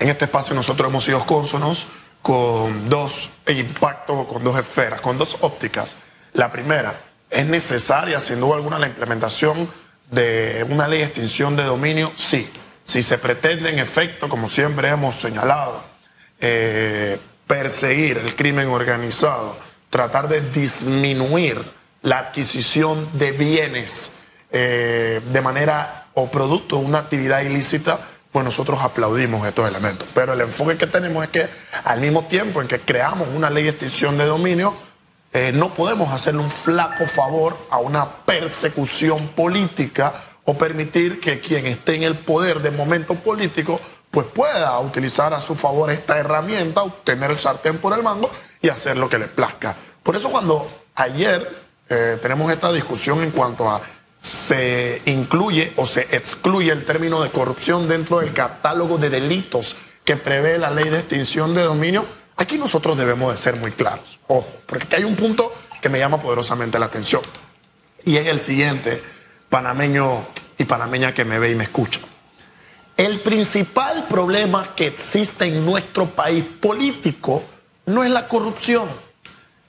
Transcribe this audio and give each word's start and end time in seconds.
En 0.00 0.08
este 0.08 0.24
espacio 0.24 0.54
nosotros 0.54 0.88
hemos 0.88 1.04
sido 1.04 1.26
cónsonos 1.26 1.86
con 2.22 2.88
dos 2.88 3.30
impactos, 3.46 4.26
con 4.26 4.42
dos 4.42 4.58
esferas, 4.58 5.02
con 5.02 5.18
dos 5.18 5.36
ópticas. 5.42 5.94
La 6.32 6.50
primera, 6.50 6.98
¿es 7.28 7.46
necesaria 7.46 8.18
sin 8.18 8.40
duda 8.40 8.56
alguna 8.56 8.78
la 8.78 8.86
implementación 8.86 9.70
de 10.10 10.66
una 10.70 10.88
ley 10.88 11.00
de 11.00 11.04
extinción 11.04 11.54
de 11.54 11.64
dominio? 11.64 12.12
Sí. 12.16 12.50
Si 12.82 13.02
se 13.02 13.18
pretende 13.18 13.68
en 13.68 13.78
efecto, 13.78 14.30
como 14.30 14.48
siempre 14.48 14.88
hemos 14.88 15.16
señalado, 15.16 15.84
eh, 16.40 17.20
perseguir 17.46 18.16
el 18.16 18.34
crimen 18.34 18.68
organizado, 18.68 19.58
tratar 19.90 20.28
de 20.28 20.40
disminuir 20.40 21.62
la 22.00 22.20
adquisición 22.20 23.06
de 23.18 23.32
bienes 23.32 24.12
eh, 24.50 25.20
de 25.30 25.40
manera 25.42 26.06
o 26.14 26.30
producto 26.30 26.78
de 26.78 26.86
una 26.86 27.00
actividad 27.00 27.42
ilícita, 27.42 28.00
pues 28.32 28.44
nosotros 28.44 28.80
aplaudimos 28.80 29.46
estos 29.46 29.68
elementos. 29.68 30.08
Pero 30.14 30.32
el 30.32 30.40
enfoque 30.40 30.76
que 30.76 30.86
tenemos 30.86 31.24
es 31.24 31.30
que 31.30 31.48
al 31.84 32.00
mismo 32.00 32.26
tiempo 32.26 32.62
en 32.62 32.68
que 32.68 32.80
creamos 32.80 33.28
una 33.34 33.50
ley 33.50 33.64
de 33.64 33.70
extinción 33.70 34.16
de 34.18 34.26
dominio, 34.26 34.74
eh, 35.32 35.52
no 35.52 35.74
podemos 35.74 36.12
hacerle 36.12 36.40
un 36.40 36.50
flaco 36.50 37.06
favor 37.06 37.56
a 37.70 37.78
una 37.78 38.24
persecución 38.24 39.28
política 39.28 40.14
o 40.44 40.58
permitir 40.58 41.20
que 41.20 41.40
quien 41.40 41.66
esté 41.66 41.94
en 41.94 42.02
el 42.02 42.18
poder 42.18 42.60
de 42.60 42.70
momento 42.70 43.14
político 43.14 43.80
pues 44.10 44.26
pueda 44.26 44.76
utilizar 44.80 45.32
a 45.32 45.40
su 45.40 45.54
favor 45.54 45.90
esta 45.90 46.18
herramienta, 46.18 46.82
obtener 46.82 47.30
el 47.30 47.38
sartén 47.38 47.78
por 47.78 47.92
el 47.96 48.02
mango 48.02 48.30
y 48.60 48.68
hacer 48.68 48.96
lo 48.96 49.08
que 49.08 49.18
le 49.18 49.28
plazca. 49.28 49.76
Por 50.02 50.16
eso 50.16 50.30
cuando 50.30 50.68
ayer 50.96 51.48
eh, 51.88 52.18
tenemos 52.20 52.50
esta 52.52 52.72
discusión 52.72 53.22
en 53.22 53.30
cuanto 53.30 53.70
a 53.70 53.80
se 54.20 55.00
incluye 55.06 55.72
o 55.76 55.86
se 55.86 56.02
excluye 56.14 56.70
el 56.70 56.84
término 56.84 57.22
de 57.22 57.30
corrupción 57.30 57.88
dentro 57.88 58.20
del 58.20 58.32
catálogo 58.34 58.98
de 58.98 59.08
delitos 59.08 59.76
que 60.04 60.16
prevé 60.16 60.58
la 60.58 60.70
ley 60.70 60.88
de 60.90 60.98
extinción 60.98 61.54
de 61.54 61.62
dominio, 61.62 62.06
aquí 62.36 62.58
nosotros 62.58 62.96
debemos 62.98 63.32
de 63.32 63.38
ser 63.38 63.56
muy 63.56 63.72
claros. 63.72 64.18
Ojo, 64.28 64.48
porque 64.66 64.96
hay 64.96 65.04
un 65.04 65.16
punto 65.16 65.52
que 65.80 65.88
me 65.88 65.98
llama 65.98 66.20
poderosamente 66.20 66.78
la 66.78 66.86
atención. 66.86 67.22
Y 68.04 68.16
es 68.16 68.26
el 68.26 68.40
siguiente, 68.40 69.02
panameño 69.48 70.26
y 70.58 70.64
panameña 70.64 71.14
que 71.14 71.24
me 71.24 71.38
ve 71.38 71.52
y 71.52 71.54
me 71.54 71.64
escucha. 71.64 72.00
El 72.96 73.20
principal 73.20 74.06
problema 74.08 74.74
que 74.74 74.88
existe 74.88 75.46
en 75.46 75.64
nuestro 75.64 76.10
país 76.10 76.44
político 76.60 77.42
no 77.86 78.04
es 78.04 78.10
la 78.10 78.28
corrupción. 78.28 78.88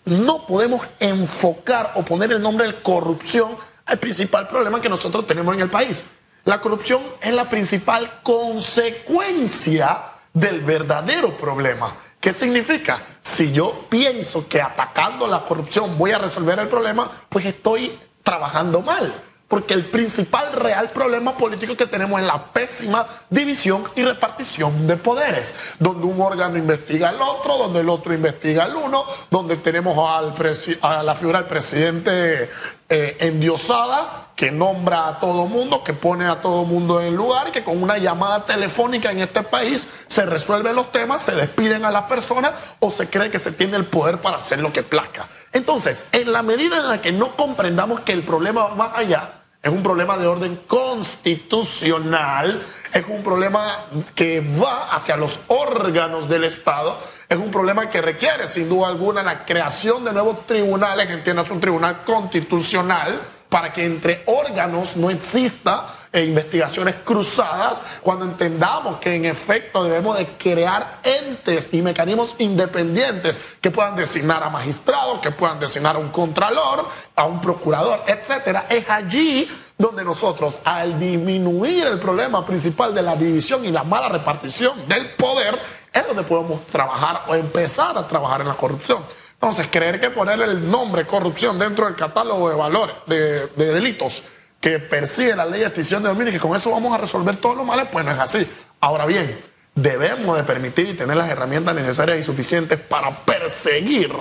No 0.03 0.45
podemos 0.45 0.81
enfocar 0.99 1.93
o 1.95 2.03
poner 2.03 2.33
el 2.33 2.41
nombre 2.41 2.67
de 2.67 2.81
corrupción 2.81 3.51
al 3.85 3.99
principal 3.99 4.47
problema 4.47 4.81
que 4.81 4.89
nosotros 4.89 5.27
tenemos 5.27 5.55
en 5.55 5.61
el 5.61 5.69
país. 5.69 6.03
La 6.45 6.59
corrupción 6.59 7.01
es 7.21 7.33
la 7.33 7.49
principal 7.49 8.21
consecuencia 8.23 9.99
del 10.33 10.61
verdadero 10.61 11.37
problema. 11.37 11.95
¿Qué 12.19 12.33
significa? 12.33 13.03
Si 13.21 13.51
yo 13.51 13.85
pienso 13.89 14.47
que 14.47 14.61
atacando 14.61 15.27
la 15.27 15.45
corrupción 15.45 15.97
voy 15.97 16.11
a 16.11 16.17
resolver 16.17 16.59
el 16.59 16.67
problema, 16.67 17.25
pues 17.29 17.45
estoy 17.45 17.99
trabajando 18.23 18.81
mal 18.81 19.13
porque 19.51 19.73
el 19.73 19.83
principal 19.83 20.53
real 20.53 20.91
problema 20.91 21.35
político 21.35 21.75
que 21.75 21.85
tenemos 21.85 22.21
es 22.21 22.25
la 22.25 22.53
pésima 22.53 23.05
división 23.29 23.83
y 23.97 24.01
repartición 24.01 24.87
de 24.87 24.95
poderes, 24.95 25.53
donde 25.77 26.07
un 26.07 26.21
órgano 26.21 26.57
investiga 26.57 27.09
al 27.09 27.21
otro, 27.21 27.57
donde 27.57 27.81
el 27.81 27.89
otro 27.89 28.13
investiga 28.13 28.63
al 28.63 28.77
uno, 28.77 29.03
donde 29.29 29.57
tenemos 29.57 29.97
al 30.09 30.33
a 30.81 31.03
la 31.03 31.15
figura 31.15 31.39
del 31.39 31.49
presidente 31.49 32.49
eh, 32.93 33.15
endiosada 33.21 34.31
que 34.35 34.51
nombra 34.51 35.07
a 35.07 35.19
todo 35.21 35.45
mundo, 35.45 35.81
que 35.81 35.93
pone 35.93 36.25
a 36.25 36.41
todo 36.41 36.65
mundo 36.65 36.99
en 36.99 37.15
lugar 37.15 37.47
y 37.47 37.51
que 37.51 37.63
con 37.63 37.81
una 37.81 37.97
llamada 37.97 38.45
telefónica 38.45 39.09
en 39.11 39.21
este 39.21 39.43
país 39.43 39.87
se 40.07 40.25
resuelven 40.25 40.75
los 40.75 40.91
temas, 40.91 41.21
se 41.21 41.31
despiden 41.31 41.85
a 41.85 41.91
las 41.91 42.03
personas 42.03 42.51
o 42.79 42.91
se 42.91 43.09
cree 43.09 43.31
que 43.31 43.39
se 43.39 43.53
tiene 43.53 43.77
el 43.77 43.85
poder 43.85 44.19
para 44.19 44.39
hacer 44.39 44.59
lo 44.59 44.73
que 44.73 44.83
plazca. 44.83 45.29
Entonces, 45.53 46.03
en 46.11 46.33
la 46.33 46.43
medida 46.43 46.79
en 46.79 46.89
la 46.89 47.01
que 47.01 47.13
no 47.13 47.37
comprendamos 47.37 48.01
que 48.01 48.11
el 48.11 48.23
problema 48.23 48.63
va 48.63 48.75
más 48.75 48.91
allá, 48.97 49.35
es 49.63 49.71
un 49.71 49.83
problema 49.83 50.17
de 50.17 50.27
orden 50.27 50.57
constitucional, 50.67 52.61
es 52.91 53.05
un 53.07 53.23
problema 53.23 53.85
que 54.15 54.41
va 54.41 54.93
hacia 54.93 55.15
los 55.15 55.39
órganos 55.47 56.27
del 56.27 56.43
Estado, 56.43 56.99
es 57.31 57.39
un 57.39 57.49
problema 57.49 57.89
que 57.89 58.01
requiere 58.01 58.45
sin 58.45 58.67
duda 58.67 58.89
alguna 58.89 59.23
la 59.23 59.45
creación 59.45 60.03
de 60.03 60.11
nuevos 60.11 60.45
tribunales, 60.45 61.09
entiendas 61.09 61.49
un 61.49 61.61
tribunal 61.61 62.03
constitucional, 62.03 63.21
para 63.47 63.71
que 63.71 63.85
entre 63.85 64.23
órganos 64.25 64.97
no 64.97 65.09
exista 65.09 65.95
e 66.11 66.25
investigaciones 66.25 66.95
cruzadas, 67.05 67.81
cuando 68.01 68.25
entendamos 68.25 68.97
que 68.97 69.15
en 69.15 69.23
efecto 69.23 69.81
debemos 69.85 70.17
de 70.17 70.25
crear 70.25 70.99
entes 71.03 71.69
y 71.71 71.81
mecanismos 71.81 72.35
independientes 72.39 73.41
que 73.61 73.71
puedan 73.71 73.95
designar 73.95 74.43
a 74.43 74.49
magistrados, 74.49 75.19
que 75.19 75.31
puedan 75.31 75.57
designar 75.57 75.95
a 75.95 75.99
un 75.99 76.09
contralor, 76.09 76.85
a 77.15 77.23
un 77.23 77.39
procurador, 77.39 78.01
etcétera, 78.07 78.65
es 78.67 78.89
allí 78.89 79.49
donde 79.77 80.03
nosotros, 80.03 80.59
al 80.65 80.99
disminuir 80.99 81.87
el 81.87 81.97
problema 81.97 82.45
principal 82.45 82.93
de 82.93 83.01
la 83.01 83.15
división 83.15 83.63
y 83.63 83.71
la 83.71 83.85
mala 83.85 84.09
repartición 84.09 84.85
del 84.89 85.11
poder, 85.11 85.80
es 85.91 86.07
donde 86.07 86.23
podemos 86.23 86.65
trabajar 86.67 87.23
o 87.27 87.35
empezar 87.35 87.97
a 87.97 88.07
trabajar 88.07 88.41
en 88.41 88.47
la 88.47 88.55
corrupción. 88.55 89.03
Entonces, 89.33 89.67
creer 89.71 89.99
que 89.99 90.11
ponerle 90.11 90.45
el 90.45 90.69
nombre 90.69 91.05
corrupción 91.05 91.57
dentro 91.57 91.85
del 91.85 91.95
catálogo 91.95 92.49
de 92.49 92.55
valores, 92.55 92.95
de, 93.07 93.47
de 93.47 93.65
delitos, 93.73 94.23
que 94.59 94.77
persigue 94.77 95.35
la 95.35 95.45
ley 95.45 95.61
de 95.61 95.65
extinción 95.65 96.03
de 96.03 96.09
dominio 96.09 96.29
y 96.29 96.33
que 96.33 96.39
con 96.39 96.55
eso 96.55 96.69
vamos 96.69 96.93
a 96.93 96.97
resolver 96.97 97.37
todos 97.37 97.57
los 97.57 97.65
males, 97.65 97.87
pues 97.91 98.05
no 98.05 98.11
es 98.11 98.19
así. 98.19 98.47
Ahora 98.79 99.05
bien, 99.05 99.39
debemos 99.73 100.37
de 100.37 100.43
permitir 100.43 100.89
y 100.89 100.93
tener 100.93 101.17
las 101.17 101.29
herramientas 101.29 101.73
necesarias 101.73 102.19
y 102.19 102.23
suficientes 102.23 102.79
para 102.79 103.09
perseguir 103.09 104.13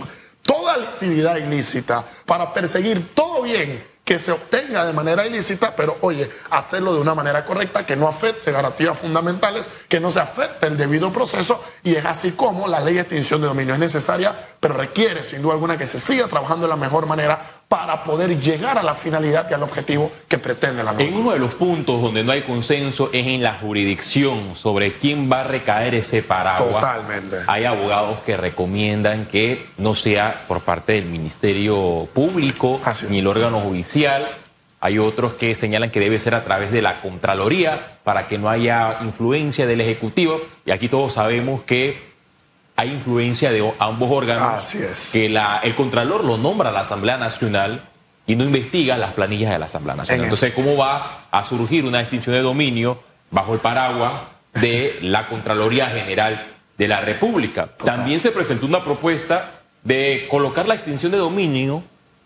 toda 0.42 0.74
actividad 0.74 1.36
ilícita, 1.36 2.04
para 2.24 2.54
perseguir 2.54 3.14
todo 3.14 3.42
bien 3.42 3.84
que 4.10 4.18
se 4.18 4.32
obtenga 4.32 4.84
de 4.84 4.92
manera 4.92 5.24
ilícita, 5.24 5.72
pero 5.76 5.96
oye, 6.00 6.28
hacerlo 6.50 6.92
de 6.92 7.00
una 7.00 7.14
manera 7.14 7.44
correcta, 7.44 7.86
que 7.86 7.94
no 7.94 8.08
afecte 8.08 8.50
garantías 8.50 8.98
fundamentales, 8.98 9.70
que 9.88 10.00
no 10.00 10.10
se 10.10 10.18
afecte 10.18 10.66
el 10.66 10.76
debido 10.76 11.12
proceso, 11.12 11.62
y 11.84 11.94
es 11.94 12.04
así 12.04 12.32
como 12.32 12.66
la 12.66 12.80
ley 12.80 12.94
de 12.94 13.02
extinción 13.02 13.40
de 13.40 13.46
dominio 13.46 13.74
es 13.74 13.78
necesaria, 13.78 14.34
pero 14.58 14.74
requiere 14.74 15.22
sin 15.22 15.42
duda 15.42 15.52
alguna 15.52 15.78
que 15.78 15.86
se 15.86 16.00
siga 16.00 16.26
trabajando 16.26 16.66
de 16.66 16.70
la 16.70 16.76
mejor 16.76 17.06
manera 17.06 17.59
para 17.70 18.02
poder 18.02 18.40
llegar 18.40 18.78
a 18.78 18.82
la 18.82 18.94
finalidad 18.94 19.46
y 19.48 19.54
al 19.54 19.62
objetivo 19.62 20.10
que 20.26 20.38
pretende 20.38 20.82
la 20.82 20.90
norma. 20.90 21.06
En 21.06 21.14
uno 21.14 21.30
de 21.30 21.38
los 21.38 21.54
puntos 21.54 22.02
donde 22.02 22.24
no 22.24 22.32
hay 22.32 22.42
consenso 22.42 23.10
es 23.12 23.24
en 23.28 23.44
la 23.44 23.54
jurisdicción 23.60 24.56
sobre 24.56 24.94
quién 24.94 25.30
va 25.30 25.42
a 25.42 25.44
recaer 25.44 25.94
ese 25.94 26.24
paraguas. 26.24 26.82
Totalmente. 26.82 27.36
Hay 27.46 27.66
abogados 27.66 28.18
que 28.26 28.36
recomiendan 28.36 29.24
que 29.26 29.68
no 29.78 29.94
sea 29.94 30.46
por 30.48 30.62
parte 30.62 30.94
del 30.94 31.04
Ministerio 31.04 32.08
Público 32.12 32.80
ni 33.08 33.20
el 33.20 33.28
órgano 33.28 33.60
judicial. 33.60 34.28
Hay 34.80 34.98
otros 34.98 35.34
que 35.34 35.54
señalan 35.54 35.90
que 35.90 36.00
debe 36.00 36.18
ser 36.18 36.34
a 36.34 36.42
través 36.42 36.72
de 36.72 36.82
la 36.82 37.00
Contraloría 37.00 37.98
para 38.02 38.26
que 38.26 38.36
no 38.36 38.50
haya 38.50 38.98
influencia 39.02 39.68
del 39.68 39.80
Ejecutivo. 39.80 40.40
Y 40.64 40.72
aquí 40.72 40.88
todos 40.88 41.12
sabemos 41.12 41.62
que 41.62 42.09
hay 42.80 42.92
influencia 42.92 43.52
de 43.52 43.74
ambos 43.78 44.10
órganos. 44.10 44.42
Así 44.42 44.78
es. 44.78 45.10
Que 45.12 45.28
la, 45.28 45.60
el 45.62 45.74
Contralor 45.74 46.24
lo 46.24 46.38
nombra 46.38 46.72
la 46.72 46.80
Asamblea 46.80 47.18
Nacional 47.18 47.82
y 48.26 48.36
no 48.36 48.44
investiga 48.44 48.96
las 48.96 49.12
planillas 49.12 49.50
de 49.50 49.58
la 49.58 49.66
Asamblea 49.66 49.96
Nacional. 49.96 50.24
Entonces, 50.24 50.54
¿cómo 50.54 50.78
va 50.78 51.26
a 51.30 51.44
surgir 51.44 51.84
una 51.84 52.00
extinción 52.00 52.34
de 52.34 52.40
dominio 52.40 53.02
bajo 53.30 53.52
el 53.52 53.60
paraguas 53.60 54.22
de 54.54 54.98
la 55.02 55.28
Contraloría 55.28 55.88
General 55.88 56.54
de 56.78 56.88
la 56.88 57.02
República? 57.02 57.68
También 57.76 58.18
se 58.18 58.30
presentó 58.30 58.64
una 58.64 58.82
propuesta 58.82 59.60
de 59.84 60.26
colocar 60.30 60.66
la 60.66 60.74
extinción 60.74 61.12
de 61.12 61.18
dominio 61.18 61.82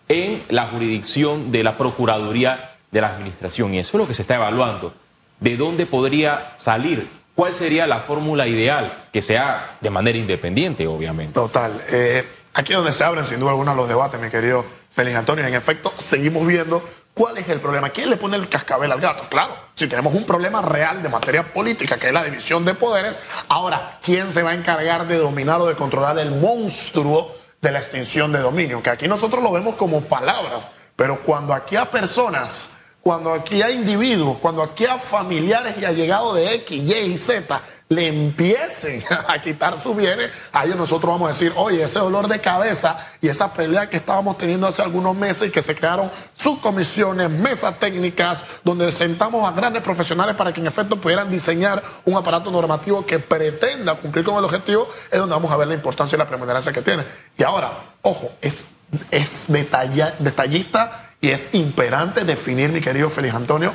en 0.09 0.41
la 0.51 0.69
jurisdicción 0.69 1.49
de 1.49 1.65
la 1.65 1.77
Procuraduría 1.77 2.77
de 2.93 3.01
la 3.01 3.09
Administración 3.09 3.75
y 3.75 3.81
eso 3.81 3.97
es 3.97 4.01
lo 4.01 4.07
que 4.07 4.15
se 4.15 4.23
está 4.23 4.37
evaluando. 4.37 4.95
¿De 5.41 5.57
dónde 5.57 5.85
podría 5.85 6.53
salir 6.55 7.09
¿Cuál 7.35 7.53
sería 7.53 7.87
la 7.87 8.01
fórmula 8.01 8.47
ideal? 8.47 9.07
Que 9.13 9.21
sea 9.21 9.77
de 9.81 9.91
manera 9.91 10.17
independiente, 10.17 10.87
obviamente. 10.87 11.35
Total. 11.35 11.83
Eh, 11.89 12.29
aquí 12.55 12.73
es 12.73 12.79
donde 12.79 12.93
se 12.93 13.03
abren 13.03 13.25
sin 13.25 13.41
duda 13.41 13.51
alguna 13.51 13.75
los 13.75 13.89
debates, 13.89 14.21
mi 14.21 14.31
querido 14.31 14.65
Félix 14.91 15.17
Antonio. 15.17 15.45
En 15.45 15.55
efecto, 15.55 15.93
seguimos 15.99 16.47
viendo 16.47 16.83
cuál 17.13 17.39
es 17.39 17.49
el 17.49 17.59
problema. 17.59 17.91
¿Quién 17.91 18.09
le 18.11 18.17
pone 18.17 18.37
el 18.37 18.49
cascabel 18.49 18.93
al 18.93 19.01
gato? 19.01 19.25
Claro, 19.29 19.57
si 19.75 19.89
tenemos 19.89 20.15
un 20.15 20.25
problema 20.25 20.63
real 20.63 21.03
de 21.03 21.09
materia 21.09 21.53
política, 21.53 21.97
que 21.97 22.07
es 22.09 22.13
la 22.13 22.23
división 22.23 22.65
de 22.65 22.75
poderes, 22.75 23.19
ahora, 23.49 23.99
¿quién 24.01 24.31
se 24.31 24.45
va 24.45 24.51
a 24.51 24.55
encargar 24.55 25.09
de 25.09 25.17
dominar 25.17 25.61
o 25.61 25.67
de 25.67 25.75
controlar 25.75 26.17
el 26.21 26.31
monstruo 26.31 27.35
de 27.61 27.73
la 27.73 27.81
extinción 27.81 28.31
de 28.31 28.39
dominio? 28.39 28.81
Que 28.81 28.91
aquí 28.91 29.09
nosotros 29.09 29.43
lo 29.43 29.51
vemos 29.51 29.75
como 29.75 30.03
palabras, 30.03 30.71
pero 30.95 31.21
cuando 31.23 31.53
aquí 31.53 31.75
a 31.75 31.91
personas 31.91 32.71
cuando 33.05 33.35
aquí 33.35 33.61
hay 33.61 33.75
individuos, 33.75 34.39
cuando 34.39 34.63
aquí 34.63 34.87
hay 34.87 34.99
familiares 34.99 35.77
y 35.79 35.85
allegados 35.85 36.37
de 36.37 36.55
X, 36.55 36.83
Y 36.83 36.95
y 37.13 37.19
Z 37.19 37.61
le 37.91 38.09
empiecen 38.09 39.05
a 39.29 39.43
quitar 39.43 39.79
sus 39.79 39.95
bienes, 39.95 40.31
ahí 40.51 40.71
nosotros 40.71 41.13
vamos 41.13 41.29
a 41.29 41.33
decir, 41.33 41.53
oye, 41.55 41.83
ese 41.83 41.99
dolor 41.99 42.29
de 42.29 42.41
cabeza 42.41 43.07
y 43.21 43.29
esa 43.29 43.53
pelea 43.53 43.91
que 43.91 43.99
estábamos 43.99 44.39
teniendo 44.39 44.67
hace 44.67 44.81
algunos 44.81 45.15
meses 45.15 45.51
y 45.51 45.53
que 45.53 45.61
se 45.61 45.75
crearon 45.75 46.11
subcomisiones, 46.33 47.29
mesas 47.29 47.79
técnicas, 47.79 48.43
donde 48.65 48.91
sentamos 48.91 49.47
a 49.47 49.53
grandes 49.53 49.83
profesionales 49.83 50.35
para 50.35 50.55
que 50.55 50.63
en 50.63 50.67
efecto 50.67 50.99
pudieran 50.99 51.31
diseñar 51.31 51.83
un 52.07 52.17
aparato 52.17 52.51
normativo 52.51 53.05
que 53.05 53.19
pretenda 53.19 53.97
cumplir 53.97 54.25
con 54.25 54.37
el 54.39 54.45
objetivo, 54.45 54.89
es 55.11 55.19
donde 55.19 55.35
vamos 55.35 55.53
a 55.53 55.59
ver 55.59 55.69
la 55.69 55.75
importancia 55.75 56.17
y 56.17 56.19
la 56.19 56.27
preponderancia 56.27 56.73
que 56.73 56.81
tiene. 56.81 57.05
Y 57.37 57.43
ahora, 57.43 57.97
ojo, 58.01 58.33
es, 58.41 58.65
es 59.11 59.45
detallista 59.49 61.04
y 61.25 61.31
es 61.31 61.49
imperante 61.55 62.23
definir, 62.23 62.69
mi 62.69 62.83
querido 62.83 63.09
Félix 63.09 63.35
Antonio, 63.35 63.75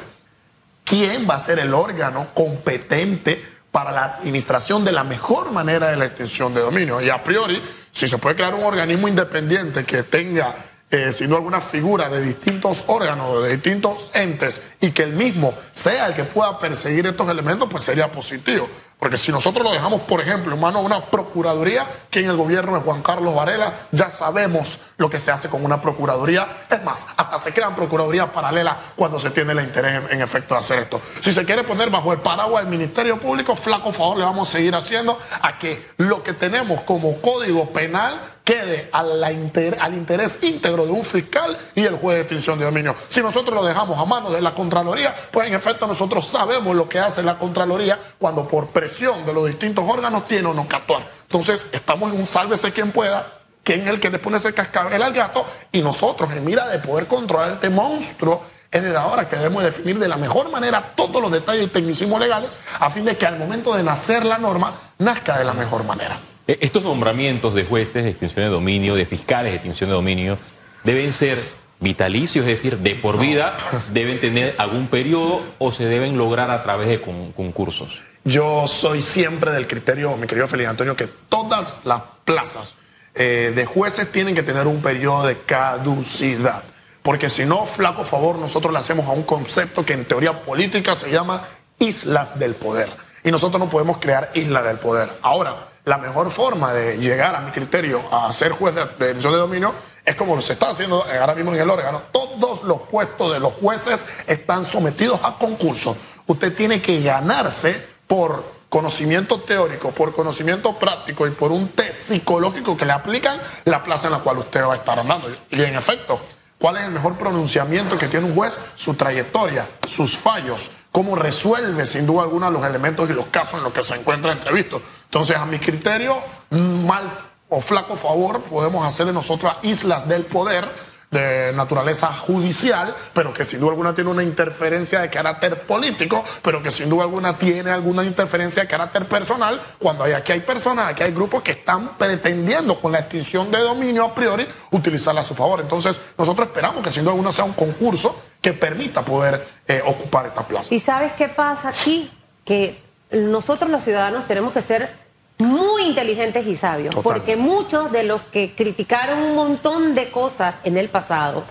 quién 0.83 1.27
va 1.27 1.33
a 1.33 1.39
ser 1.39 1.57
el 1.57 1.73
órgano 1.73 2.27
competente 2.35 3.43
para 3.71 3.91
la 3.91 4.03
administración 4.03 4.85
de 4.85 4.91
la 4.91 5.03
mejor 5.03 5.51
manera 5.51 5.89
de 5.89 5.97
la 5.97 6.05
extensión 6.05 6.53
de 6.53 6.61
dominio. 6.61 7.01
Y 7.01 7.09
a 7.09 7.23
priori, 7.23 7.59
si 7.91 8.07
se 8.07 8.19
puede 8.19 8.35
crear 8.35 8.53
un 8.53 8.65
organismo 8.65 9.07
independiente 9.07 9.83
que 9.83 10.03
tenga, 10.03 10.57
eh, 10.91 11.11
si 11.11 11.27
no 11.27 11.37
alguna 11.37 11.59
figura 11.59 12.07
de 12.07 12.21
distintos 12.21 12.83
órganos, 12.85 13.41
de 13.41 13.53
distintos 13.53 14.09
entes, 14.13 14.61
y 14.79 14.91
que 14.91 15.01
el 15.01 15.13
mismo 15.13 15.55
sea 15.73 16.05
el 16.05 16.13
que 16.13 16.25
pueda 16.25 16.59
perseguir 16.59 17.07
estos 17.07 17.27
elementos, 17.29 17.67
pues 17.67 17.83
sería 17.83 18.11
positivo. 18.11 18.69
Porque 18.99 19.15
si 19.15 19.31
nosotros 19.31 19.63
lo 19.63 19.71
dejamos, 19.71 20.01
por 20.01 20.19
ejemplo, 20.19 20.53
en 20.53 20.59
manos 20.59 20.81
de 20.81 20.87
una 20.87 20.99
procuraduría, 20.99 21.87
que 22.09 22.19
en 22.19 22.29
el 22.29 22.35
gobierno 22.35 22.73
de 22.75 22.81
Juan 22.81 23.01
Carlos 23.01 23.33
Varela 23.33 23.87
ya 23.93 24.09
sabemos 24.09 24.81
lo 24.97 25.09
que 25.09 25.21
se 25.21 25.31
hace 25.31 25.47
con 25.47 25.63
una 25.63 25.81
procuraduría. 25.81 26.65
Es 26.69 26.83
más, 26.83 27.07
hasta 27.15 27.39
se 27.39 27.53
crean 27.53 27.77
procuradurías 27.77 28.29
paralelas 28.31 28.75
cuando 28.97 29.17
se 29.17 29.29
tiene 29.29 29.53
el 29.53 29.61
interés 29.61 30.03
en, 30.09 30.21
efecto 30.21 30.53
de 30.53 30.59
hacer 30.59 30.79
esto. 30.79 31.01
Si 31.21 31.31
se 31.31 31.45
quiere 31.45 31.63
poner 31.63 31.89
bajo 31.89 32.11
el 32.11 32.19
paraguas 32.19 32.63
del 32.63 32.71
Ministerio 32.71 33.17
Público, 33.17 33.55
flaco 33.55 33.93
favor 33.93 34.17
le 34.17 34.25
vamos 34.25 34.49
a 34.49 34.51
seguir 34.51 34.75
haciendo 34.75 35.17
a 35.41 35.57
que 35.57 35.91
lo 35.95 36.21
que 36.21 36.33
tenemos 36.33 36.81
como 36.81 37.21
código 37.21 37.71
penal 37.71 38.38
quede 38.49 38.89
al 38.91 39.93
interés 39.93 40.39
íntegro 40.41 40.83
de 40.83 40.91
un 40.91 41.05
fiscal 41.05 41.55
y 41.75 41.85
el 41.85 41.95
juez 41.97 42.15
de 42.15 42.21
extinción 42.21 42.57
de 42.57 42.65
dominio. 42.65 42.95
Si 43.07 43.21
nosotros 43.21 43.53
lo 43.53 43.63
dejamos 43.63 43.99
a 43.99 44.05
manos 44.05 44.31
de 44.31 44.41
la 44.41 44.55
Contraloría, 44.55 45.15
pues 45.29 45.47
en 45.47 45.53
efecto 45.53 45.85
nosotros 45.85 46.25
sabemos 46.25 46.75
lo 46.75 46.89
que 46.89 46.97
hace 46.97 47.21
la 47.21 47.37
Contraloría 47.37 47.99
cuando 48.17 48.47
por 48.47 48.69
presión 48.69 49.23
de 49.23 49.33
los 49.33 49.45
distintos 49.45 49.85
órganos 49.87 50.23
tiene 50.23 50.47
o 50.47 50.53
no 50.55 50.67
que. 50.67 51.03
Entonces 51.21 51.67
estamos 51.71 52.11
en 52.11 52.17
un 52.17 52.25
sálvese 52.25 52.71
quien 52.71 52.91
pueda, 52.91 53.33
quien 53.63 53.81
es 53.81 53.89
el 53.89 53.99
que 53.99 54.09
le 54.09 54.17
pone 54.17 54.37
ese 54.37 54.51
cascabel 54.51 55.03
al 55.03 55.13
gato 55.13 55.45
y 55.71 55.83
nosotros 55.83 56.31
en 56.31 56.43
mira 56.43 56.67
de 56.69 56.79
poder 56.79 57.05
controlar 57.05 57.51
este 57.51 57.69
monstruo 57.69 58.41
es 58.71 58.81
desde 58.81 58.97
ahora 58.97 59.29
que 59.29 59.35
debemos 59.35 59.61
definir 59.61 59.99
de 59.99 60.07
la 60.07 60.17
mejor 60.17 60.49
manera 60.49 60.93
todos 60.95 61.21
los 61.21 61.31
detalles 61.31 61.65
y 61.65 61.67
tecnicismos 61.67 62.19
legales 62.19 62.51
a 62.79 62.89
fin 62.89 63.05
de 63.05 63.15
que 63.15 63.27
al 63.27 63.37
momento 63.37 63.75
de 63.75 63.83
nacer 63.83 64.25
la 64.25 64.39
norma 64.39 64.73
nazca 64.97 65.37
de 65.37 65.45
la 65.45 65.53
mejor 65.53 65.83
manera. 65.83 66.19
Eh, 66.49 66.57
estos 66.61 66.81
nombramientos 66.81 67.53
de 67.53 67.63
jueces 67.63 68.03
de 68.03 68.09
extinción 68.09 68.43
de 68.43 68.49
dominio, 68.49 68.95
de 68.95 69.05
fiscales 69.05 69.51
de 69.51 69.57
extinción 69.57 69.91
de 69.91 69.95
dominio, 69.95 70.39
deben 70.83 71.13
ser 71.13 71.39
vitalicios, 71.79 72.43
es 72.47 72.53
decir, 72.53 72.79
de 72.79 72.95
por 72.95 73.19
vida, 73.19 73.55
deben 73.93 74.19
tener 74.19 74.55
algún 74.57 74.87
periodo 74.87 75.43
o 75.59 75.71
se 75.71 75.85
deben 75.85 76.17
lograr 76.17 76.49
a 76.49 76.63
través 76.63 76.87
de 76.87 77.01
concursos. 77.01 78.01
Yo 78.23 78.67
soy 78.67 79.03
siempre 79.03 79.51
del 79.51 79.67
criterio, 79.67 80.17
mi 80.17 80.25
querido 80.25 80.47
Felipe 80.47 80.67
Antonio, 80.67 80.95
que 80.95 81.05
todas 81.05 81.81
las 81.83 82.01
plazas 82.25 82.73
eh, 83.13 83.53
de 83.55 83.65
jueces 83.67 84.11
tienen 84.11 84.33
que 84.33 84.41
tener 84.41 84.65
un 84.65 84.81
periodo 84.81 85.27
de 85.27 85.37
caducidad. 85.37 86.63
Porque 87.03 87.29
si 87.29 87.45
no, 87.45 87.67
flaco 87.67 88.03
favor, 88.05 88.39
nosotros 88.39 88.73
le 88.73 88.79
hacemos 88.79 89.05
a 89.05 89.11
un 89.11 89.21
concepto 89.21 89.85
que 89.85 89.93
en 89.93 90.03
teoría 90.05 90.41
política 90.41 90.95
se 90.95 91.11
llama 91.11 91.43
islas 91.77 92.39
del 92.39 92.55
poder. 92.55 92.89
Y 93.23 93.29
nosotros 93.29 93.59
no 93.59 93.69
podemos 93.69 93.97
crear 93.97 94.31
islas 94.33 94.63
del 94.63 94.79
poder. 94.79 95.11
Ahora, 95.21 95.68
la 95.89 95.97
mejor 95.97 96.29
forma 96.29 96.71
de 96.71 96.97
llegar 96.99 97.35
a 97.35 97.39
mi 97.39 97.49
criterio 97.49 98.03
a 98.11 98.31
ser 98.31 98.51
juez 98.51 98.75
de, 98.75 98.85
de 98.85 99.15
de 99.15 99.21
dominio 99.21 99.73
es 100.05 100.15
como 100.15 100.39
se 100.39 100.53
está 100.53 100.69
haciendo 100.69 101.03
ahora 101.03 101.33
mismo 101.33 101.51
en 101.51 101.61
el 101.61 101.67
órgano. 101.67 102.03
Todos 102.11 102.61
los 102.61 102.81
puestos 102.83 103.33
de 103.33 103.39
los 103.39 103.53
jueces 103.53 104.05
están 104.27 104.65
sometidos 104.65 105.19
a 105.23 105.39
concurso. 105.39 105.97
Usted 106.27 106.55
tiene 106.55 106.79
que 106.79 107.01
ganarse 107.01 107.83
por 108.05 108.43
conocimiento 108.69 109.41
teórico, 109.41 109.89
por 109.89 110.13
conocimiento 110.13 110.77
práctico 110.77 111.25
y 111.25 111.31
por 111.31 111.51
un 111.51 111.69
test 111.69 112.09
psicológico 112.09 112.77
que 112.77 112.85
le 112.85 112.93
aplican 112.93 113.41
la 113.65 113.83
plaza 113.83 114.07
en 114.07 114.13
la 114.13 114.19
cual 114.19 114.37
usted 114.37 114.63
va 114.63 114.73
a 114.73 114.77
estar 114.77 114.99
andando. 114.99 115.27
Y 115.49 115.63
en 115.63 115.75
efecto, 115.75 116.21
¿cuál 116.59 116.77
es 116.77 116.83
el 116.83 116.91
mejor 116.91 117.15
pronunciamiento 117.15 117.97
que 117.97 118.07
tiene 118.07 118.27
un 118.27 118.35
juez? 118.35 118.59
Su 118.75 118.93
trayectoria, 118.93 119.67
sus 119.87 120.15
fallos, 120.15 120.69
cómo 120.91 121.15
resuelve 121.15 121.85
sin 121.85 122.05
duda 122.05 122.23
alguna 122.23 122.49
los 122.49 122.65
elementos 122.65 123.09
y 123.09 123.13
los 123.13 123.27
casos 123.27 123.55
en 123.55 123.63
los 123.63 123.73
que 123.73 123.83
se 123.83 123.95
encuentra 123.95 124.31
entrevisto. 124.31 124.81
Entonces, 125.05 125.37
a 125.37 125.45
mi 125.45 125.59
criterio, 125.59 126.17
mal 126.49 127.09
o 127.49 127.61
flaco 127.61 127.95
favor 127.95 128.41
podemos 128.43 128.85
hacerle 128.85 129.13
nosotros 129.13 129.53
islas 129.63 130.07
del 130.07 130.25
poder 130.25 130.88
de 131.11 131.51
naturaleza 131.53 132.07
judicial, 132.07 132.95
pero 133.13 133.33
que 133.33 133.43
sin 133.43 133.59
duda 133.59 133.71
alguna 133.71 133.95
tiene 133.95 134.11
una 134.11 134.21
interferencia 134.21 135.01
de 135.01 135.09
carácter 135.09 135.63
político, 135.63 136.23
pero 136.43 136.61
que 136.61 136.69
sin 136.69 136.89
duda 136.89 137.03
alguna 137.03 137.33
tiene 137.33 137.71
alguna 137.71 138.03
interferencia 138.03 138.63
de 138.63 138.69
carácter 138.69 139.07
personal, 139.07 139.61
cuando 139.79 140.03
aquí 140.03 140.31
hay 140.31 140.41
personas, 140.41 140.89
aquí 140.89 141.03
hay 141.03 141.11
grupos 141.11 141.41
que 141.41 141.51
están 141.51 141.97
pretendiendo 141.97 142.79
con 142.79 142.91
la 142.91 142.99
extinción 142.99 143.49
de 143.49 143.59
dominio 143.59 144.05
a 144.05 144.13
priori 144.13 144.47
utilizarla 144.71 145.21
a 145.21 145.23
su 145.23 145.33
favor. 145.33 145.61
Entonces, 145.61 145.99
nosotros 146.17 146.47
esperamos 146.47 146.83
que 146.83 146.91
sin 146.91 147.03
duda 147.03 147.13
alguna 147.13 147.31
sea 147.31 147.45
un 147.45 147.53
concurso 147.53 148.21
que 148.39 148.53
permita 148.53 149.03
poder 149.03 149.45
eh, 149.67 149.81
ocupar 149.85 150.27
esta 150.27 150.45
plaza. 150.45 150.67
¿Y 150.69 150.79
sabes 150.79 151.13
qué 151.13 151.27
pasa 151.27 151.69
aquí? 151.69 152.11
Que 152.45 152.81
nosotros 153.11 153.69
los 153.71 153.83
ciudadanos 153.83 154.27
tenemos 154.27 154.53
que 154.53 154.61
ser 154.61 155.08
muy 155.39 155.83
inteligentes 155.83 156.45
y 156.45 156.55
sabios, 156.55 156.93
porque 157.01 157.37
muchos 157.37 157.91
de 157.91 158.03
los 158.03 158.21
que 158.23 158.53
criticaron 158.55 159.19
un 159.19 159.35
montón 159.35 159.95
de 159.95 160.11
cosas 160.11 160.55
en 160.63 160.77
el 160.77 160.89
pasado, 160.89 161.45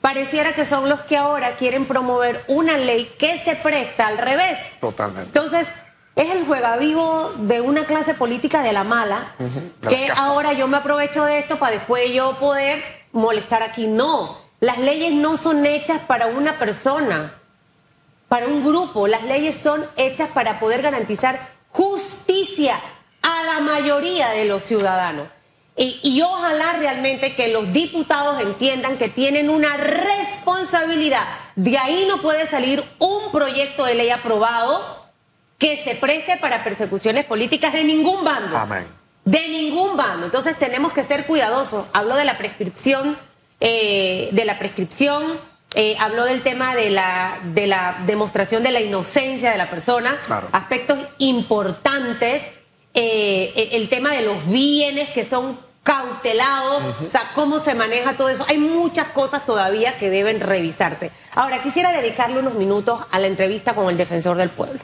pareciera 0.00 0.54
que 0.54 0.64
son 0.64 0.88
los 0.88 1.00
que 1.02 1.16
ahora 1.16 1.56
quieren 1.56 1.86
promover 1.86 2.44
una 2.48 2.78
ley 2.78 3.12
que 3.18 3.38
se 3.44 3.54
presta 3.56 4.06
al 4.06 4.18
revés. 4.18 4.58
Totalmente. 4.80 5.38
Entonces, 5.38 5.68
es 6.14 6.30
el 6.30 6.46
juega 6.46 6.78
vivo 6.78 7.32
de 7.36 7.60
una 7.60 7.84
clase 7.84 8.14
política 8.14 8.62
de 8.62 8.72
la 8.72 8.84
mala, 8.84 9.34
que 9.86 10.08
ahora 10.16 10.54
yo 10.54 10.66
me 10.66 10.78
aprovecho 10.78 11.24
de 11.26 11.38
esto 11.38 11.58
para 11.58 11.72
después 11.72 12.10
yo 12.10 12.38
poder 12.38 12.82
molestar 13.12 13.62
aquí. 13.62 13.86
No, 13.86 14.38
las 14.60 14.78
leyes 14.78 15.12
no 15.12 15.36
son 15.36 15.66
hechas 15.66 16.00
para 16.00 16.28
una 16.28 16.58
persona, 16.58 17.34
para 18.28 18.46
un 18.46 18.64
grupo, 18.64 19.06
las 19.06 19.24
leyes 19.24 19.58
son 19.58 19.84
hechas 19.96 20.30
para 20.30 20.58
poder 20.58 20.80
garantizar 20.80 21.54
justicia 21.70 22.80
a 23.26 23.42
la 23.42 23.60
mayoría 23.60 24.30
de 24.30 24.44
los 24.44 24.62
ciudadanos. 24.62 25.26
Y, 25.78 26.22
ojalá 26.22 26.74
realmente 26.74 27.34
que 27.34 27.48
los 27.48 27.70
diputados 27.70 28.40
entiendan 28.40 28.96
que 28.96 29.10
tienen 29.10 29.50
una 29.50 29.76
responsabilidad. 29.76 31.24
De 31.54 31.76
ahí 31.76 32.06
no 32.08 32.22
puede 32.22 32.46
salir 32.46 32.82
un 32.98 33.30
proyecto 33.30 33.84
de 33.84 33.94
ley 33.94 34.08
aprobado 34.08 35.04
que 35.58 35.76
se 35.82 35.94
preste 35.94 36.38
para 36.38 36.64
persecuciones 36.64 37.26
políticas 37.26 37.74
de 37.74 37.84
ningún 37.84 38.24
bando. 38.24 38.56
Amén. 38.56 38.86
De 39.26 39.48
ningún 39.48 39.98
bando. 39.98 40.26
Entonces 40.26 40.58
tenemos 40.58 40.94
que 40.94 41.04
ser 41.04 41.26
cuidadosos. 41.26 41.84
Hablo 41.92 42.16
de 42.16 42.24
la 42.24 42.38
prescripción, 42.38 43.18
eh, 43.60 44.30
de 44.32 44.44
la 44.46 44.58
prescripción, 44.58 45.38
eh, 45.74 45.94
habló 45.98 46.24
del 46.24 46.42
tema 46.42 46.74
de 46.74 46.88
la, 46.88 47.38
de 47.52 47.66
la 47.66 47.98
demostración 48.06 48.62
de 48.62 48.70
la 48.70 48.80
inocencia 48.80 49.50
de 49.50 49.58
la 49.58 49.68
persona, 49.68 50.16
aspectos 50.52 50.98
importantes 51.18 52.44
eh, 52.98 53.68
el 53.72 53.90
tema 53.90 54.12
de 54.12 54.22
los 54.22 54.46
bienes 54.48 55.10
que 55.10 55.26
son 55.26 55.58
cautelados, 55.82 56.82
o 57.06 57.10
sea, 57.10 57.30
cómo 57.34 57.60
se 57.60 57.74
maneja 57.74 58.16
todo 58.16 58.30
eso. 58.30 58.44
Hay 58.48 58.56
muchas 58.56 59.08
cosas 59.08 59.44
todavía 59.44 59.98
que 59.98 60.08
deben 60.08 60.40
revisarse. 60.40 61.12
Ahora, 61.32 61.62
quisiera 61.62 61.92
dedicarle 61.92 62.40
unos 62.40 62.54
minutos 62.54 63.00
a 63.10 63.18
la 63.20 63.26
entrevista 63.26 63.74
con 63.74 63.90
el 63.90 63.98
defensor 63.98 64.38
del 64.38 64.48
pueblo, 64.48 64.80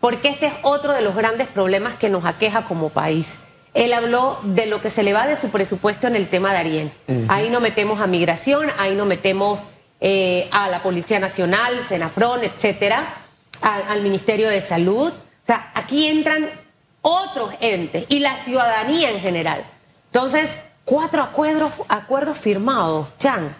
porque 0.00 0.30
este 0.30 0.46
es 0.46 0.54
otro 0.62 0.94
de 0.94 1.02
los 1.02 1.14
grandes 1.14 1.46
problemas 1.46 1.94
que 1.94 2.08
nos 2.08 2.24
aqueja 2.24 2.64
como 2.64 2.88
país. 2.88 3.34
Él 3.74 3.92
habló 3.92 4.40
de 4.42 4.64
lo 4.64 4.80
que 4.80 4.88
se 4.88 5.02
le 5.02 5.12
va 5.12 5.26
de 5.26 5.36
su 5.36 5.50
presupuesto 5.50 6.06
en 6.06 6.16
el 6.16 6.28
tema 6.28 6.52
de 6.52 6.58
Ariel. 6.58 6.92
Ahí 7.28 7.50
no 7.50 7.60
metemos 7.60 8.00
a 8.00 8.06
migración, 8.06 8.68
ahí 8.78 8.94
no 8.94 9.04
metemos 9.04 9.60
eh, 10.00 10.48
a 10.50 10.68
la 10.68 10.82
Policía 10.82 11.20
Nacional, 11.20 11.84
Senafrón, 11.86 12.42
etcétera, 12.42 13.14
al 13.60 14.00
Ministerio 14.00 14.48
de 14.48 14.62
Salud. 14.62 15.12
O 15.12 15.46
sea, 15.46 15.70
aquí 15.74 16.06
entran 16.06 16.65
otros 17.08 17.54
entes 17.60 18.04
y 18.08 18.18
la 18.18 18.36
ciudadanía 18.36 19.12
en 19.12 19.20
general. 19.20 19.64
Entonces, 20.06 20.50
cuatro 20.84 21.22
acuerdos, 21.22 21.72
acuerdos 21.86 22.36
firmados, 22.36 23.16
Chan. 23.18 23.54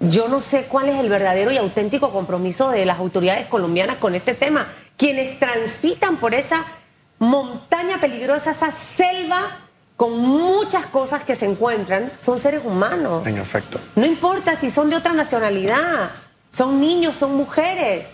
Yo 0.00 0.28
no 0.28 0.42
sé 0.42 0.64
cuál 0.64 0.90
es 0.90 1.00
el 1.00 1.08
verdadero 1.08 1.50
y 1.50 1.56
auténtico 1.56 2.10
compromiso 2.12 2.70
de 2.70 2.84
las 2.84 2.98
autoridades 2.98 3.46
colombianas 3.46 3.96
con 3.96 4.14
este 4.14 4.34
tema. 4.34 4.68
Quienes 4.98 5.38
transitan 5.38 6.18
por 6.18 6.34
esa 6.34 6.66
montaña 7.18 7.98
peligrosa, 7.98 8.50
esa 8.50 8.70
selva 8.70 9.64
con 9.96 10.18
muchas 10.18 10.84
cosas 10.86 11.22
que 11.22 11.34
se 11.34 11.46
encuentran, 11.46 12.12
son 12.20 12.38
seres 12.38 12.60
humanos. 12.64 13.26
En 13.26 13.38
efecto. 13.38 13.80
No 13.96 14.04
importa 14.04 14.56
si 14.56 14.70
son 14.70 14.90
de 14.90 14.96
otra 14.96 15.14
nacionalidad. 15.14 16.10
son 16.50 16.80
niños, 16.80 17.16
son 17.16 17.34
mujeres. 17.34 18.10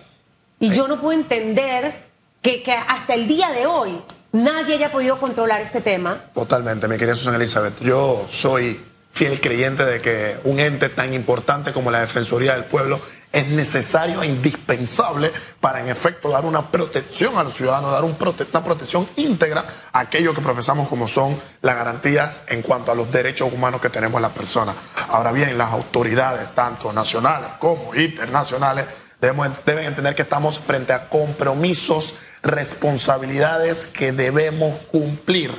Y 0.61 0.71
yo 0.71 0.87
no 0.87 1.01
puedo 1.01 1.19
entender 1.19 2.05
que, 2.41 2.63
que 2.63 2.73
hasta 2.73 3.15
el 3.15 3.27
día 3.27 3.51
de 3.51 3.67
hoy 3.67 4.01
nadie 4.35 4.75
haya 4.75 4.91
podido 4.91 5.19
controlar 5.19 5.63
este 5.63 5.81
tema. 5.81 6.25
Totalmente, 6.35 6.89
mi 6.89 6.99
querida 6.99 7.15
Susana 7.15 7.37
Elizabeth. 7.37 7.81
Yo 7.81 8.27
soy 8.29 8.85
fiel 9.13 9.41
creyente 9.41 9.85
de 9.85 10.01
que 10.01 10.39
un 10.45 10.59
ente 10.59 10.89
tan 10.89 11.15
importante 11.15 11.73
como 11.73 11.91
la 11.91 12.01
Defensoría 12.01 12.55
del 12.55 12.65
Pueblo 12.65 13.01
es 13.33 13.49
necesario 13.49 14.23
e 14.23 14.27
indispensable 14.27 15.33
para, 15.61 15.81
en 15.81 15.89
efecto, 15.89 16.31
dar 16.31 16.45
una 16.45 16.71
protección 16.71 17.37
a 17.39 17.45
los 17.45 17.55
ciudadanos, 17.55 17.93
dar 17.93 18.05
un 18.05 18.17
una 18.21 18.65
protección 18.65 19.09
íntegra 19.17 19.65
a 19.93 20.01
aquello 20.01 20.35
que 20.35 20.41
profesamos 20.41 20.89
como 20.89 21.09
son 21.09 21.41
las 21.63 21.77
garantías 21.77 22.43
en 22.49 22.63
cuanto 22.63 22.93
a 22.93 22.95
los 22.95 23.11
derechos 23.11 23.53
humanos 23.53 23.81
que 23.81 23.91
tenemos 23.91 24.21
las 24.21 24.33
personas. 24.33 24.75
Ahora 25.09 25.33
bien, 25.33 25.57
las 25.57 25.73
autoridades, 25.73 26.55
tanto 26.55 26.93
nacionales 26.93 27.51
como 27.59 27.95
internacionales, 27.95 28.87
deben 29.21 29.85
entender 29.85 30.15
que 30.15 30.23
estamos 30.23 30.59
frente 30.59 30.93
a 30.93 31.09
compromisos, 31.09 32.15
responsabilidades 32.45 33.87
que 33.87 34.13
debemos 34.13 34.79
cumplir. 34.93 35.51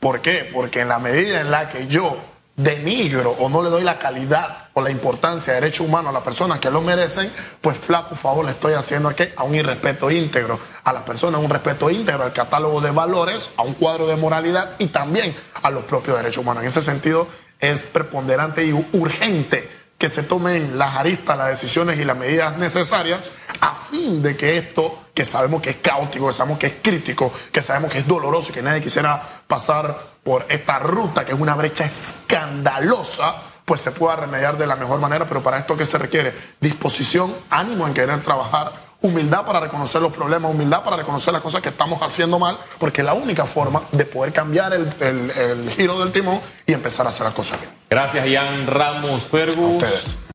¿Por 0.00 0.20
qué? 0.20 0.50
Porque 0.52 0.80
en 0.80 0.88
la 0.88 0.98
medida 0.98 1.40
en 1.40 1.50
la 1.50 1.70
que 1.70 1.86
yo 1.86 2.16
denigro 2.56 3.30
o 3.38 3.48
no 3.48 3.62
le 3.62 3.70
doy 3.70 3.82
la 3.82 3.98
calidad 3.98 4.68
o 4.74 4.82
la 4.82 4.90
importancia 4.90 5.54
de 5.54 5.60
derechos 5.60 5.86
humanos 5.86 6.10
a 6.10 6.12
las 6.12 6.22
personas 6.22 6.58
que 6.58 6.70
lo 6.70 6.82
merecen, 6.82 7.32
pues 7.60 7.78
flaco 7.78 8.14
favor 8.16 8.44
le 8.44 8.50
estoy 8.50 8.74
haciendo 8.74 9.08
aquí 9.08 9.24
a 9.36 9.44
un 9.44 9.54
irrespeto 9.54 10.10
íntegro 10.10 10.58
a 10.84 10.92
las 10.92 11.02
personas, 11.02 11.40
un 11.40 11.48
respeto 11.48 11.88
íntegro 11.88 12.24
al 12.24 12.32
catálogo 12.32 12.80
de 12.80 12.90
valores, 12.90 13.52
a 13.56 13.62
un 13.62 13.74
cuadro 13.74 14.06
de 14.06 14.16
moralidad 14.16 14.72
y 14.78 14.88
también 14.88 15.34
a 15.62 15.70
los 15.70 15.84
propios 15.84 16.16
derechos 16.16 16.42
humanos. 16.42 16.64
En 16.64 16.68
ese 16.68 16.82
sentido 16.82 17.28
es 17.60 17.82
preponderante 17.82 18.66
y 18.66 18.72
urgente 18.92 19.81
que 20.02 20.08
se 20.08 20.24
tomen 20.24 20.76
las 20.76 20.96
aristas, 20.96 21.38
las 21.38 21.46
decisiones 21.50 21.96
y 21.96 22.04
las 22.04 22.16
medidas 22.16 22.56
necesarias 22.58 23.30
a 23.60 23.76
fin 23.76 24.20
de 24.20 24.36
que 24.36 24.58
esto, 24.58 24.98
que 25.14 25.24
sabemos 25.24 25.62
que 25.62 25.70
es 25.70 25.76
caótico, 25.76 26.26
que 26.26 26.32
sabemos 26.32 26.58
que 26.58 26.66
es 26.66 26.72
crítico, 26.82 27.32
que 27.52 27.62
sabemos 27.62 27.92
que 27.92 27.98
es 27.98 28.08
doloroso 28.08 28.50
y 28.50 28.54
que 28.54 28.62
nadie 28.62 28.82
quisiera 28.82 29.22
pasar 29.46 29.96
por 30.24 30.44
esta 30.48 30.80
ruta, 30.80 31.24
que 31.24 31.34
es 31.34 31.38
una 31.38 31.54
brecha 31.54 31.84
escandalosa, 31.84 33.44
pues 33.64 33.80
se 33.80 33.92
pueda 33.92 34.16
remediar 34.16 34.58
de 34.58 34.66
la 34.66 34.74
mejor 34.74 34.98
manera, 34.98 35.28
pero 35.28 35.40
para 35.40 35.58
esto 35.58 35.76
que 35.76 35.86
se 35.86 35.98
requiere 35.98 36.34
disposición, 36.58 37.32
ánimo 37.48 37.86
en 37.86 37.94
querer 37.94 38.24
trabajar, 38.24 38.72
humildad 39.02 39.44
para 39.44 39.60
reconocer 39.60 40.00
los 40.00 40.12
problemas, 40.12 40.50
humildad 40.50 40.82
para 40.82 40.96
reconocer 40.96 41.32
las 41.32 41.42
cosas 41.42 41.60
que 41.60 41.68
estamos 41.68 42.00
haciendo 42.00 42.38
mal, 42.38 42.58
porque 42.78 43.02
es 43.02 43.04
la 43.04 43.14
única 43.14 43.44
forma 43.44 43.82
de 43.92 44.04
poder 44.04 44.32
cambiar 44.32 44.72
el, 44.72 44.90
el 45.00 45.70
giro 45.70 45.98
del 45.98 46.12
timón 46.12 46.40
y 46.66 46.72
empezar 46.72 47.06
a 47.06 47.10
hacer 47.10 47.26
las 47.26 47.34
cosas 47.34 47.60
bien. 47.60 47.72
Gracias, 47.90 48.26
Ian 48.26 48.66
Ramos 48.66 49.22
Fergus. 49.24 49.82
A 49.82 49.86
ustedes. 49.86 50.16